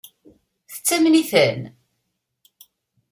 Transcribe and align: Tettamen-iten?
Tettamen-iten? 0.71 1.61